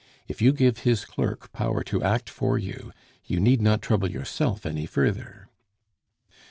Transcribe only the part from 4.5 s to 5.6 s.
any further."